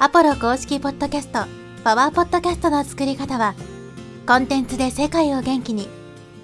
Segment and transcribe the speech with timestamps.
[0.00, 1.44] アポロ公式ポッドキャスト、
[1.84, 3.54] パワーポッドキャストの作り方は、
[4.26, 5.88] コンテンツで世界を元気に、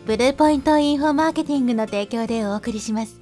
[0.06, 3.20] ブルーポイントインフォマーケティングの提供でお送りします。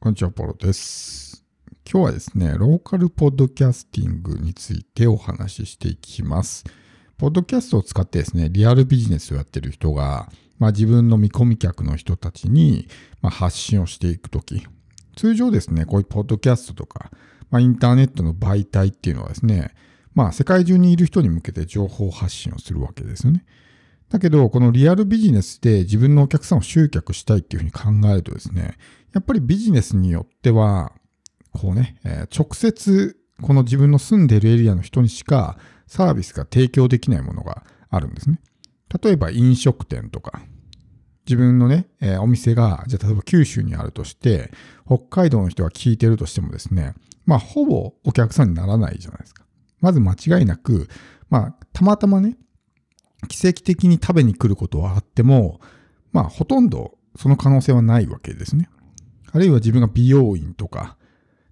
[0.00, 1.44] こんにちは、ポロです。
[1.90, 6.64] 今日はですね、ローカルポッドキャスティングについてお話ししていきます。
[7.16, 10.28] ポッドキャストを使ってですね、リアルビジネスをやってる人が、
[10.58, 12.88] まあ、自分の見込み客の人たちに、
[13.22, 14.66] まあ、発信をしていくとき、
[15.18, 17.10] 通常ですね、こういうポッドキャストとか、
[17.50, 19.74] まあ、インターネットの媒体っていうのはですね、
[20.14, 23.44] まあ、世界中にいる人に向けて情報発信をするわけですよね。
[24.10, 28.76] だけど、このリアルビジネスで自分のお客さんを集客したいっていうふうに考えるとですね、
[29.12, 30.92] やっぱりビジネスによっては、
[31.52, 38.40] こうね、えー直接この自分の住んでいるエリアの人にしかサービスが提供できないものがあるんですね。
[39.02, 40.42] 例えば飲食店とか、
[41.28, 44.50] 自分のね、えーお店が、じゃ例えば九州にあるとして、
[44.86, 46.94] 北海道の人が聞いてるとしてもですね、
[47.26, 49.44] まあほぼお客さんにならないじゃないですか。
[49.80, 50.88] まず間違いなく、
[51.28, 52.38] まあたまたまね、
[53.28, 55.60] 奇跡的に食べに来ることはあっても、
[56.12, 58.70] まあほとんどその可能性はないわけですね。
[59.30, 60.96] あるいは自分が美容院とか、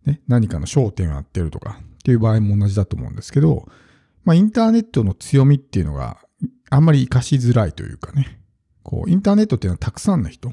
[0.06, 3.69] ね、何かの商店をやってるとかっていう場合も同じだと思うんですけど、
[4.25, 6.17] まあインターネットの強みっていうのが
[6.70, 8.41] あんまり活かしづらいというかね、
[8.87, 10.53] こうインターネットっていうのはたくさんの人、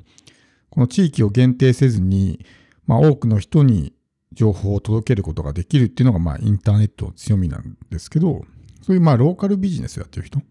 [0.72, 2.44] この地域を限定せずに、
[2.88, 3.94] まあ多くの人に
[4.32, 8.44] 情報を届けることができるっていうのがまあインターネットの強みなんですけど、
[8.82, 10.42] そういうまあローカルビジネスをやってる人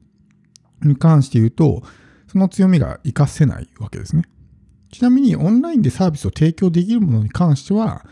[0.85, 1.83] に関して言うと、
[2.29, 4.23] その強みが活かせないわけですね。
[4.93, 8.07] ちなみにオンラインでサービスを提供できるものに関しては、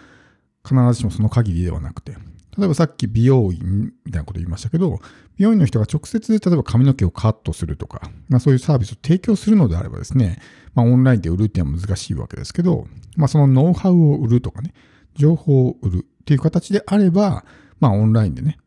[0.64, 2.16] 必ずしもその限りではなくて、
[2.61, 5.00] 例えばさっき美容院みたいなこと言いましたけど、
[5.39, 10.39] 美容院の人が直接例えば髪の毛をカットするとか、まあそういうサービスを提供するのであればですね、
[10.75, 14.75] まあオンラインで売るっていうのは難しいわけですけど、まあそのノウハウを売るとかね、
[15.14, 17.44] 情報を売るっていう形であれば、
[17.81, 18.58] まあオンラインでね、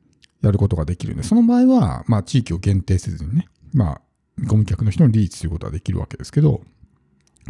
[0.42, 4.02] やることができるんで、その場合は、まあ地域を限定せずにね、まあ
[4.38, 6.64] 見込み客の人にリーチすることができるわけですけど、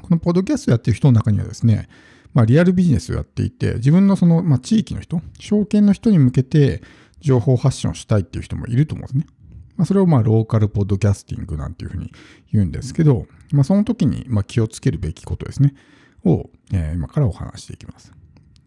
[0.01, 1.87] このポッドキャストやってる人の中にはですね、
[2.33, 6.81] まあ、リアルビジネスをやっていて、自分のその、まあ、地域の人、証券の人に向けて
[7.19, 9.33] 情報発信をしたいっていう人もいると思うんですね。
[9.75, 12.11] まあ、それをまあ、ローカルポッドキャスティングなんていうふうに
[12.51, 15.75] 言うんですけど、まあ、その時にまあ気をつけるべきことですね、
[16.25, 18.13] を、えー今からお話していきます。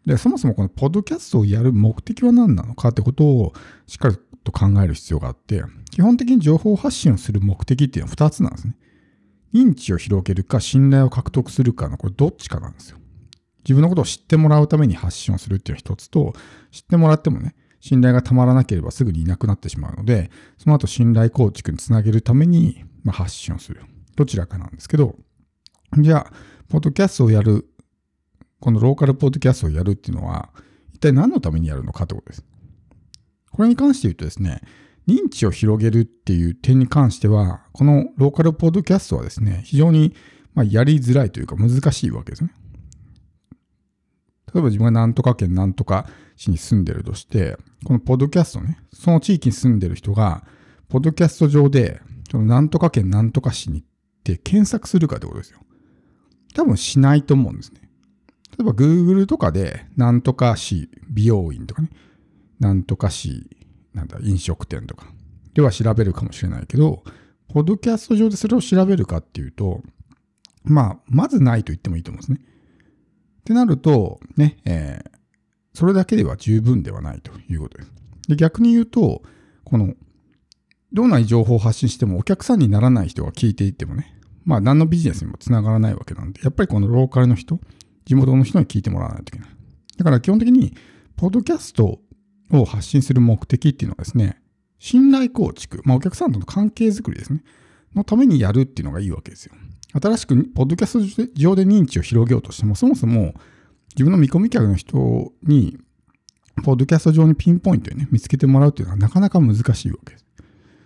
[0.05, 3.53] で、そもそもこのポッドキャストをやる目的は何なのかってことを
[3.87, 8.77] しっかりと考える必要があって、基本的に情報発信をする目的っていうのは2つなんですね。
[9.53, 12.99] 認知を広げるか信頼を獲得するかのこれどっちかなんですよ。
[13.67, 16.35] 自分のことを知ってもらうために発信をするっていうのが一つと、
[16.71, 23.83] 知ってもらってもね、信頼がたまらなければすぐにいなくなってしまうので、その後信頼構築につなげるために、ま、発信をする。
[24.15, 25.17] どちらかなんですけど、
[25.99, 26.33] じゃあ、
[26.69, 27.69] ポッドキャストをやる、
[28.61, 30.51] このローカルポッドキャストをやるっていうのは、
[30.93, 32.45] 一体何のためにやるのかってことです。
[33.51, 34.61] これに関して言うとですね、
[35.09, 40.15] 認知を広げるっていう点に関しては、このローカルポッドキャストはですね、非常に
[40.55, 42.51] まやりづらいというか難しいわけですね。
[44.55, 50.45] 例えば自分が何とか県何とか市に住んでるとして、このポッドキャストね、その地域に住んでる人が、
[50.89, 53.87] ポッドキャスト上で、その何とか県何とか市に行っ
[54.25, 55.61] て検索するかってことですよ。
[56.55, 57.81] 多分しないと思うんですね。
[58.59, 61.91] 例えば Google とかで、何とか市美容院とかね、
[62.59, 63.51] 何とか市、
[63.93, 65.07] なんだ、飲食店とか
[65.55, 67.03] では調べるかもしれないけど、
[67.49, 69.83] ポッドキャスト上でそれを調べるかっていうと、
[70.65, 72.41] まあ、まずないと言ってもいいと思うんですね。
[73.47, 75.17] ってなると、ね、えー
[75.77, 77.93] それだけでは十分ではないということです。
[78.29, 79.21] で逆に言うと、
[79.63, 79.93] この、
[80.91, 87.61] どんなに情報を発信してもお客さんにならない人が聞いていってもね、まあ何のビジネスにもつながらないわけなんで、やっぱりこのローカルの人、
[88.07, 89.51] 地元の人に聞いてもらわないといけない。
[89.99, 90.75] だから基本的に、
[91.15, 91.99] ポッドキャスト
[92.53, 94.41] を発信する目的っていうのはですね、
[94.79, 97.45] 信頼構築、まあお客さんとの関係づくりですね、
[97.95, 99.53] のためにやるっていうのがいいわけですよ。
[99.93, 103.35] 新しくポッドキャスト上で認知を広げようとしても、そもそも
[103.95, 105.79] 自分の見込み客の人に、
[106.63, 110.27] ポッドキャスト上にピンポイントにね、見つけてもらうっていうのはなかなか難しいわけです。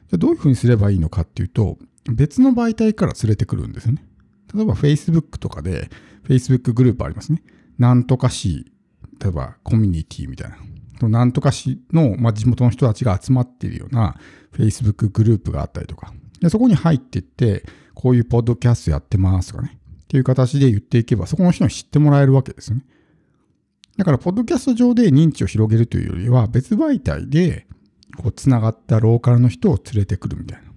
[0.08, 1.78] じゃどういうふうにすればいいのかっていうと、
[2.10, 4.04] 別の媒体から連れてくるんですよね。
[4.54, 5.90] 例えば Facebook とかで、
[6.28, 7.42] Facebook グループありますね。
[7.78, 8.66] なんとか市、
[9.20, 11.08] 例えばコミュニティみたいな。
[11.08, 14.16] なんとか市の、まあ、地元の人たちが集まっているような
[14.52, 16.12] Facebook グループがあったりとか。
[16.40, 17.64] でそこに入っていって、
[18.00, 19.78] こういうポッドキャストやってますとかね。
[20.04, 22.82] っていう形で言っていけば、そこの人に知ってもらえるわけですね。
[23.98, 27.66] だから、ポッドキャスト上で認知を広げるというよりは、別媒体で、
[28.16, 30.70] こう、つながったローカルの人を連れてくるみたいな。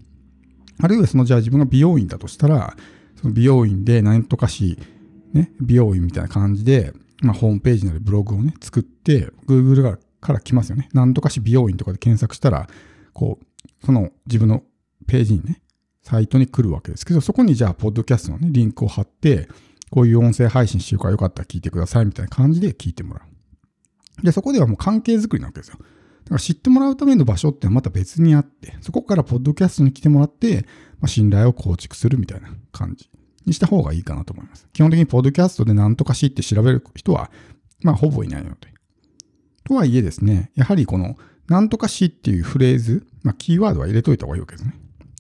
[0.82, 2.76] あるいは、その、じゃあ自分が美容院だとしたら、
[3.16, 4.78] その美容院で何とかし、
[5.32, 6.92] ね、美容院みたいな感じで、
[7.22, 10.90] まあ、ホームページなりブログをね、作って、Google からから来ますよね。
[10.94, 12.68] なんとかし美容院とかで検索したら、
[13.14, 14.64] こう、その自分の
[15.08, 15.62] ページにね、
[16.04, 19.48] サイトに来るわけですけど、そこにじゃあ、ポッドキャストのね、リンクを貼って、
[19.90, 23.22] こういう音声配信しようからよかったら聞いてくださいみたいな感じで聞いてもら
[24.22, 24.26] う。
[24.26, 25.78] で、そこではもう関係づくりなわけですよ。
[25.78, 30.66] だから知ってもらうための場所ってまた別にあって、そこからポッドキャストに来てもらって、
[31.00, 33.10] まあ、信頼を構築するみたいな感じ
[33.46, 34.68] にした方がいいかなと思います。
[34.74, 37.30] 基本的にポッドキャストで何とかしって調べる人は、
[37.82, 38.74] まあほぼいないので。
[39.66, 41.18] とはいえですね、やはりこの
[41.48, 44.74] 何とかしっていうフレーズ、まあキーワードは入れといた方がいいわけですね。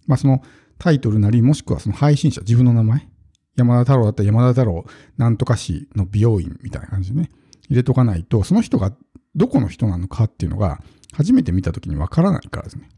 [0.07, 0.41] まあその
[0.77, 3.07] タイトルなり、もしくはその配信者、自分の名前、
[3.55, 4.85] 山田太郎だったら山田太郎
[5.17, 7.29] 何とかしの美容院みたいな感じでね、
[7.69, 8.93] 入れとかないと、その人が
[9.35, 10.81] どこの人なのかっていうのが
[11.13, 12.89] 初めて見た時にわからないからですね。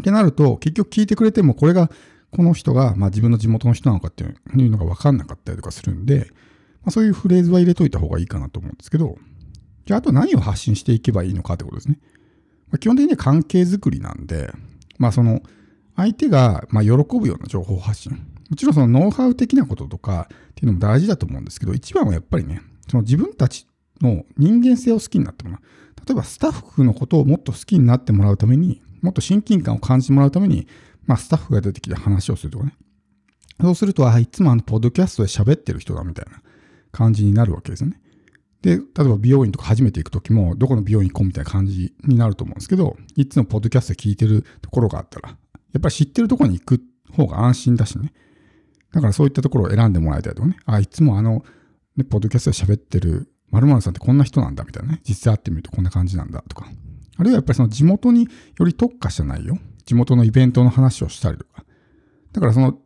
[0.00, 1.90] ってなると、結局聞いてくれても、これが、
[2.30, 6.28] この人が、まあ、自分の地元の人なのかっていうのが分かんなかったりとかするんで、
[6.82, 9.16] まあ、そういうフレーズは入れといた方がいいかなと思うんですけど、
[9.86, 11.98] じゃあ、あと何を発信していけばいいのかってことですね。
[12.68, 14.52] まあ、基本的には関係づくりなんで、
[14.98, 15.40] まあ、その、
[15.96, 18.12] 相手が、ま、喜ぶような情報発信。
[18.50, 23.66] もちろんそのノウハウ的なこととかっていうのも大事だと思うんですけど、一番はやっぱりね、その自分たち
[24.00, 26.06] の人間性を好きになってもらう。
[26.06, 30.68] 例えばスタッフのことをもっと好きになってもらうために、もっと親近感を感じてもらうために、
[31.06, 32.76] まあ、スタッフが出てきて話をするとかね。
[33.60, 36.42] そうすると、あ、いつもあの、ポッドキャストで喋ってる人だみたいな
[36.92, 38.00] 感じになるわけですよね。
[38.62, 45.36] で、例えば美容院とか初めて行くときも、どこの美容院行こうみたいな感じになると思うんですけど、いつもポッドキャストで聞いてるところがあったら、
[45.76, 46.80] やっぱり知ってるところに行く
[47.12, 48.12] 方が安心だしね。
[48.92, 50.56] だからそういったところを選んでもらいたいとかね。
[50.64, 51.44] あ、いつもあの、
[51.96, 55.00] ね、ポッドキャストで喋ってる〇〇さんってこんな人なんだみたいなね。
[55.06, 56.66] 実際会ってみるとこんな感じなんだとか。
[57.18, 58.26] あるいはやっぱりその地元に
[58.58, 61.64] より特化した内容、地元のイベントの話をしたりとか。
[62.32, 62.78] だからその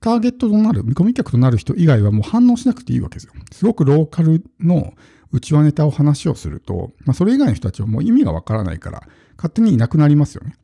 [0.00, 3.32] ターゲットとなる、見込み客となる人以外はもう反応しなくていいわけですよ。
[3.52, 4.94] すごくローカルの
[5.32, 9.02] 内輪ネタを話をすると、まあ、それ以外の人たちはもう意味がわからないから、
[9.36, 10.56] 勝手にいなくなりますよね。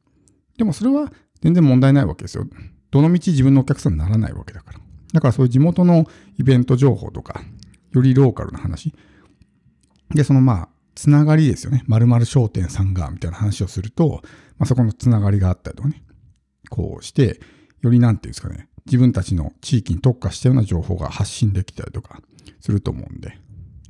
[0.59, 2.47] でもそれは全然問題ないわけですよ。
[2.91, 4.81] どのみち自分のお客さんにならないわけだから。
[5.13, 6.07] だからそういう地元の
[6.39, 7.43] イベント情報とか、
[7.93, 8.95] よりローカルな話。
[10.15, 11.85] で、そのまあ、つながりですよね。
[11.87, 14.23] 〇〇商店さんが、みたいな話をすると、
[14.59, 16.03] まあ、そこのつながりがあったりとかね。
[16.71, 17.41] こうして、
[17.83, 22.21] よりなんていうんですかね、自分たちの地域に特化したような情報が発信できたりとか
[22.61, 23.39] すると思うんで。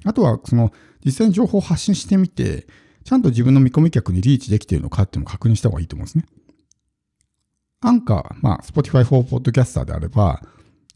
[0.05, 0.73] あとは、その、
[1.05, 2.67] 実際に情報を発信してみて、
[3.05, 6.27] ちゃんと自分の見込み客にリーチできているのかっていうのを確認した方がいいと思うんですね。
[7.81, 10.43] アンカー、まあ、Spotify for Podcaster であれば、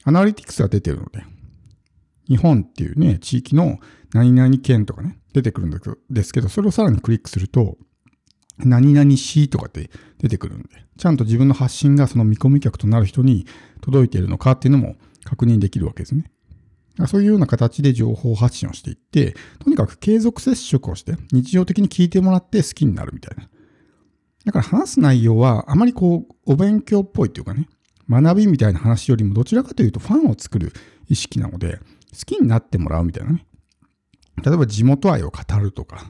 [0.04, 1.24] アナリティクスが出てるので、
[2.28, 3.78] 日本っていうね、地域の
[4.12, 5.80] 何々県とかね、出てくるん
[6.10, 7.76] ですけど、それをさらにクリックすると、
[8.58, 10.68] 何々しとかって出てくるんで、
[10.98, 13.46] ちゃんと自分の発信がその見込み客となる人に
[13.80, 16.30] 届いているのかっていうのも確認できるわけですね。
[17.06, 23.48] そういうような形で情報発信をしていって、とにかく継続接触をして、日常的に聞いてもらって好きになるみたいな。
[24.44, 27.68] だから話す内容はあまりこう、お勉強っぽいっていうかね、
[28.08, 30.72] 学びみたいな話よりもどちらかというとファンを作る
[31.08, 31.78] 意識なので、
[32.12, 33.46] 好きになってもらうみたいなね。
[34.44, 36.02] 例えば地元愛を語るとか、や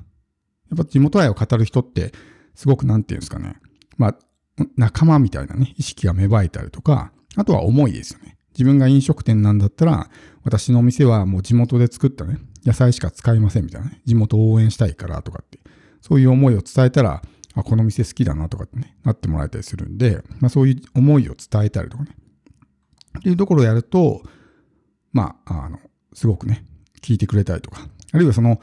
[0.75, 2.13] っぱ地元愛を語る人って
[2.55, 3.57] すごくなんていうんですかね、
[3.99, 4.17] まあ、
[4.77, 8.37] 仲間みたいなね、意識が芽生えたりとか、あとは思いですよね。
[8.55, 10.11] 自分が飲食店なんだったら、
[10.45, 15.59] 私のお店はもう地元で作ったね、野菜しか使いませんみたいなね、地元を応援したいからとかって、
[16.01, 17.23] そういう思いを伝えたら、
[17.61, 22.17] あ、この店好きだなとかってね、なってもらえたりするんで、まあそういう思いを伝えたりとかね。
[23.19, 24.23] っていうところをやると、
[25.13, 25.79] まあ、あの、
[26.15, 26.65] すごくね、
[27.03, 28.61] 聞いてくれたりとか、あるいはその、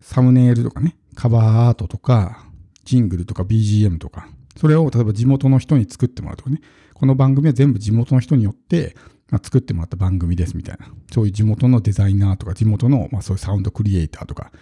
[0.00, 2.46] サムネイルとかね、カバーアートとか、
[2.84, 6.60] ジングルとか BGM とか、それを例えば地元の人に作ってもらうとかね、
[6.94, 8.96] この番組は全部地元の人によって、
[9.30, 14.52] まあ、作ってもらった番組ですみたいな、そういう地元のデザイナーとか、地元の、まあ、そういうサウンドクリエイターとか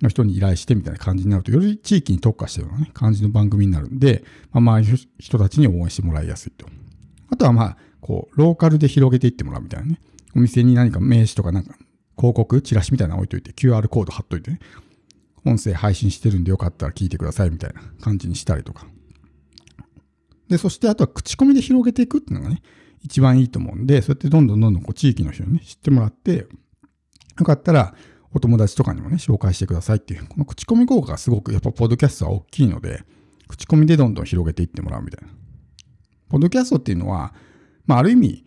[0.00, 6.66] の人に依頼してみたいな感じになると、より地域に特化したような、ね、感じの番組になるんで、まあ、周りの人たちに応援してもらいやすいと。
[7.30, 10.00] あとはまあ、こう、ローカルで広げていってもらうみたいなね。
[10.34, 11.74] お店に何か名刺とかなんか
[12.16, 14.60] 広告、チラシみたいなの置いといて、QR コード貼っといてね。
[15.44, 18.86] 音声配信してるんでよかったら聞いてくださいみたいな感じにしたりとか。
[20.48, 22.62] で、そしてあとは口コミで広げていくっていうのがね、
[23.02, 26.46] 一番いいと思うんで、そうやってどんどんどんどんこう地域の人にね、知ってもらって、
[27.38, 27.94] よかったら
[28.34, 33.04] お友達とかにもね、紹介してくださいっていう、この口コミ効果がすごくやっぱポッドキャストは大きいので、
[33.48, 35.32] 口コミでどんどん広げていってもらうみたいな。
[36.28, 37.34] ポッドキャストっていうのは、
[37.86, 38.44] まあある意味、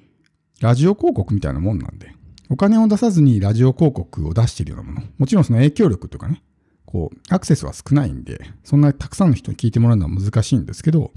[0.61, 2.13] ラジオ広告みたいなもんなんで、
[2.49, 5.07] お金を出さずにラジオ広告を出しているようなもの。
[5.17, 6.43] もちろんその影響力とかね、
[6.85, 11.11] こう、アクセスは少ないんで、そんなにたくさんの人に聞いてもらうのは難しいんですけど、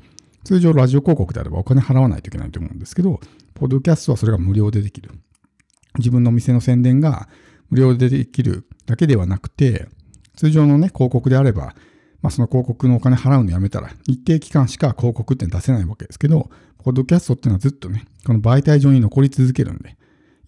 [0.45, 3.21] 通常ラジオ広告であればお金払わないといけないと思うんですけど、
[3.55, 5.11] ポッドキャストはそれが無料でできる。
[5.99, 7.29] 自分の店の宣伝が
[7.71, 9.89] 無料でできるだけではなくて、
[10.37, 11.75] 通常のね、広告であれば、
[12.23, 16.51] まあ、その広告のお金払うのやめたら、一定期間しか広告って出せないわけですけど、
[16.83, 19.97] ポッドキャストっていうのはずっとね、この媒体上に残り続けるんで、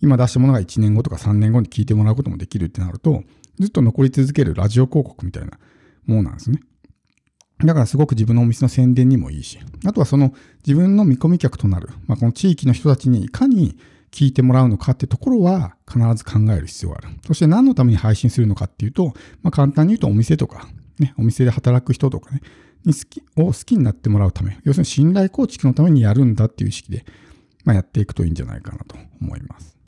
[0.00, 3.23] 今出したものが1年後とか3年後に聞いてもらうこともできるってなると、
[3.59, 5.59] ずっと残り続けるラジオ広告みたいな
[6.07, 6.61] ものなんですね。
[7.65, 10.33] だからすごく自分のお店の宣伝にもいいし、あとはその
[10.67, 13.77] 自分の見込み客となる、まあ、この地域の人たちにいかに
[14.11, 17.09] 聞いてもらうのかってところは必ず考える必要がある。
[17.26, 22.40] そして何のために配信するのかっていうと、まあ、簡単に言うとお店とか、ね、お店で働く人とかね、
[22.85, 27.05] に好きを好きになってもらうため、要するに信頼構築のためにやるんだっていう意識で、
[27.64, 29.80] まあ、やっていくといいんじゃないかなと思います。